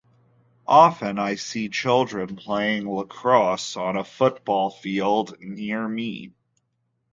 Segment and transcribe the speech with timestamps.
[0.65, 6.31] Often I see children playing lacrosse on a football field near me.